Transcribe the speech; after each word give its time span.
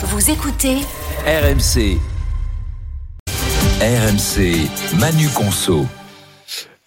Vous 0.00 0.30
écoutez 0.30 0.76
RMC. 1.26 1.98
RMC, 3.80 4.68
Manu 4.96 5.26
Conso. 5.34 5.86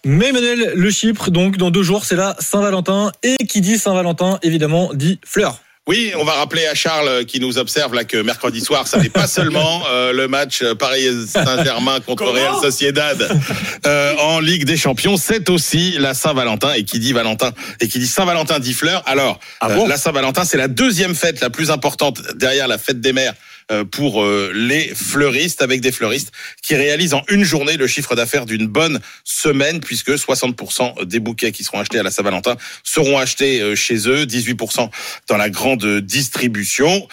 Mais 0.06 0.28
Emmanuel, 0.30 0.72
le 0.74 0.90
Chypre, 0.90 1.30
donc 1.30 1.58
dans 1.58 1.70
deux 1.70 1.82
jours, 1.82 2.06
c'est 2.06 2.16
la 2.16 2.34
Saint-Valentin. 2.38 3.12
Et 3.22 3.36
qui 3.46 3.60
dit 3.60 3.76
Saint-Valentin, 3.76 4.38
évidemment, 4.42 4.94
dit 4.94 5.20
fleurs. 5.26 5.60
Oui, 5.88 6.12
on 6.16 6.22
va 6.22 6.34
rappeler 6.34 6.64
à 6.66 6.76
Charles 6.76 7.24
qui 7.24 7.40
nous 7.40 7.58
observe 7.58 7.92
là 7.92 8.04
que 8.04 8.16
mercredi 8.16 8.60
soir, 8.60 8.86
ça 8.86 8.98
n'est 8.98 9.08
pas 9.08 9.26
seulement 9.26 9.82
euh, 9.90 10.12
le 10.12 10.28
match 10.28 10.62
Paris 10.78 11.08
Saint-Germain 11.26 11.98
contre 11.98 12.26
Real 12.26 12.54
Sociedad 12.62 13.28
euh, 13.84 14.14
en 14.18 14.38
Ligue 14.38 14.64
des 14.64 14.76
Champions, 14.76 15.16
c'est 15.16 15.50
aussi 15.50 15.96
la 15.98 16.14
Saint-Valentin. 16.14 16.72
Et 16.74 16.84
qui 16.84 17.00
dit 17.00 17.12
Valentin 17.12 17.52
et 17.80 17.88
qui 17.88 17.98
dit 17.98 18.06
Saint-Valentin 18.06 18.60
dit 18.60 18.74
fleurs. 18.74 19.02
Alors, 19.06 19.40
Ah 19.60 19.70
euh, 19.70 19.88
la 19.88 19.96
Saint-Valentin, 19.96 20.44
c'est 20.44 20.56
la 20.56 20.68
deuxième 20.68 21.16
fête 21.16 21.40
la 21.40 21.50
plus 21.50 21.72
importante 21.72 22.22
derrière 22.36 22.68
la 22.68 22.78
fête 22.78 23.00
des 23.00 23.12
mères 23.12 23.34
euh, 23.34 23.51
pour 23.90 24.22
euh, 24.22 24.52
les 24.54 24.94
fleuristes, 24.94 25.62
avec 25.62 25.80
des 25.80 25.92
fleuristes 25.92 26.32
qui 26.62 26.74
réalisent 26.74 27.14
en 27.14 27.22
une 27.28 27.44
journée 27.44 27.76
le 27.76 27.86
chiffre 27.86 28.14
d'affaires 28.14 28.46
d'une 28.46 28.66
bonne 28.66 29.00
semaine, 29.24 29.80
puisque 29.80 30.10
60% 30.10 31.04
des 31.04 31.20
bouquets 31.20 31.52
qui 31.52 31.64
seront 31.64 31.80
achetés 31.80 31.98
à 31.98 32.02
la 32.02 32.10
Saint-Valentin 32.10 32.56
seront 32.84 33.18
achetés 33.18 33.60
euh, 33.60 33.74
chez 33.74 34.08
eux, 34.08 34.24
18% 34.24 34.90
dans 35.28 35.36
la 35.36 35.50
grande 35.50 36.00
distribution. 36.00 37.08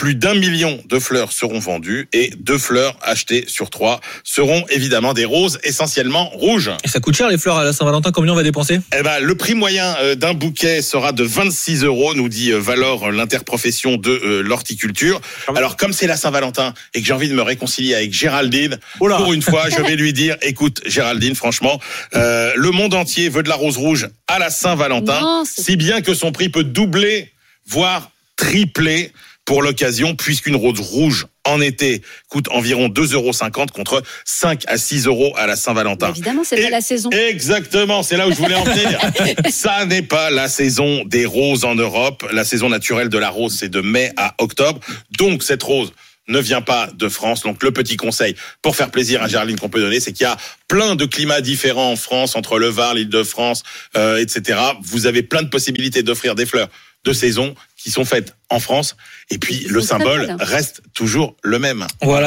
Plus 0.00 0.14
d'un 0.14 0.32
million 0.32 0.82
de 0.88 0.98
fleurs 0.98 1.30
seront 1.30 1.58
vendues 1.58 2.08
et 2.14 2.32
deux 2.38 2.56
fleurs 2.56 2.96
achetées 3.02 3.44
sur 3.48 3.68
trois 3.68 4.00
seront 4.24 4.64
évidemment 4.70 5.12
des 5.12 5.26
roses 5.26 5.58
essentiellement 5.62 6.30
rouges. 6.30 6.70
Et 6.84 6.88
ça 6.88 7.00
coûte 7.00 7.14
cher 7.14 7.28
les 7.28 7.36
fleurs 7.36 7.58
à 7.58 7.64
la 7.64 7.74
Saint-Valentin, 7.74 8.10
combien 8.10 8.32
on 8.32 8.34
va 8.34 8.42
dépenser? 8.42 8.80
Eh 8.98 9.02
ben, 9.02 9.20
le 9.20 9.34
prix 9.34 9.52
moyen 9.52 9.94
euh, 10.00 10.14
d'un 10.14 10.32
bouquet 10.32 10.80
sera 10.80 11.12
de 11.12 11.22
26 11.22 11.84
euros, 11.84 12.14
nous 12.14 12.30
dit 12.30 12.50
euh, 12.50 12.58
Valor, 12.58 13.08
euh, 13.08 13.10
l'interprofession 13.10 13.98
de 13.98 14.08
euh, 14.08 14.40
l'horticulture. 14.40 15.20
Alors, 15.54 15.76
comme 15.76 15.92
c'est 15.92 16.06
la 16.06 16.16
Saint-Valentin 16.16 16.72
et 16.94 17.02
que 17.02 17.06
j'ai 17.06 17.12
envie 17.12 17.28
de 17.28 17.34
me 17.34 17.42
réconcilier 17.42 17.94
avec 17.94 18.14
Géraldine, 18.14 18.78
Oula. 19.00 19.18
pour 19.18 19.34
une 19.34 19.42
fois, 19.42 19.68
je 19.68 19.82
vais 19.82 19.96
lui 19.96 20.14
dire, 20.14 20.38
écoute, 20.40 20.80
Géraldine, 20.86 21.34
franchement, 21.34 21.78
euh, 22.14 22.52
le 22.56 22.70
monde 22.70 22.94
entier 22.94 23.28
veut 23.28 23.42
de 23.42 23.50
la 23.50 23.54
rose 23.54 23.76
rouge 23.76 24.08
à 24.28 24.38
la 24.38 24.48
Saint-Valentin, 24.48 25.42
si 25.44 25.76
bien 25.76 26.00
que 26.00 26.14
son 26.14 26.32
prix 26.32 26.48
peut 26.48 26.64
doubler, 26.64 27.30
voire 27.66 28.10
tripler 28.36 29.12
pour 29.50 29.62
l'occasion, 29.62 30.14
puisqu'une 30.14 30.54
rose 30.54 30.78
rouge 30.78 31.26
en 31.44 31.60
été 31.60 32.02
coûte 32.28 32.46
environ 32.52 32.86
2,50 32.86 33.14
euros 33.14 33.66
contre 33.74 34.00
5 34.24 34.62
à 34.68 34.78
6 34.78 35.06
euros 35.06 35.32
à 35.36 35.48
la 35.48 35.56
Saint-Valentin. 35.56 36.10
Évidemment, 36.10 36.42
c'est 36.44 36.62
pas 36.62 36.70
la 36.70 36.80
saison. 36.80 37.10
Exactement, 37.10 38.04
c'est 38.04 38.16
là 38.16 38.28
où 38.28 38.30
je 38.30 38.36
voulais 38.36 38.54
en 38.54 38.62
venir. 38.62 39.00
Ça 39.50 39.86
n'est 39.86 40.02
pas 40.02 40.30
la 40.30 40.48
saison 40.48 41.02
des 41.04 41.26
roses 41.26 41.64
en 41.64 41.74
Europe. 41.74 42.24
La 42.30 42.44
saison 42.44 42.68
naturelle 42.68 43.08
de 43.08 43.18
la 43.18 43.28
rose, 43.28 43.56
c'est 43.58 43.68
de 43.68 43.80
mai 43.80 44.12
à 44.16 44.36
octobre. 44.38 44.78
Donc 45.18 45.42
cette 45.42 45.64
rose 45.64 45.92
ne 46.28 46.38
vient 46.38 46.62
pas 46.62 46.88
de 46.94 47.08
France. 47.08 47.42
Donc 47.42 47.64
le 47.64 47.72
petit 47.72 47.96
conseil 47.96 48.36
pour 48.62 48.76
faire 48.76 48.92
plaisir 48.92 49.20
à 49.20 49.26
Gerline 49.26 49.58
qu'on 49.58 49.68
peut 49.68 49.80
donner, 49.80 49.98
c'est 49.98 50.12
qu'il 50.12 50.26
y 50.26 50.30
a 50.30 50.36
plein 50.68 50.94
de 50.94 51.06
climats 51.06 51.40
différents 51.40 51.90
en 51.90 51.96
France, 51.96 52.36
entre 52.36 52.60
le 52.60 52.68
Var, 52.68 52.94
l'Île-de-France, 52.94 53.64
euh, 53.96 54.18
etc. 54.18 54.60
Vous 54.80 55.06
avez 55.06 55.24
plein 55.24 55.42
de 55.42 55.48
possibilités 55.48 56.04
d'offrir 56.04 56.36
des 56.36 56.46
fleurs 56.46 56.68
de 57.04 57.12
saison 57.12 57.54
qui 57.82 57.90
sont 57.90 58.04
faites 58.04 58.34
en 58.50 58.60
France. 58.60 58.96
Et 59.30 59.38
puis 59.38 59.66
le 59.68 59.80
symbole 59.80 60.36
reste 60.38 60.82
toujours 60.94 61.36
le 61.42 61.58
même. 61.58 61.86
Voilà. 62.02 62.18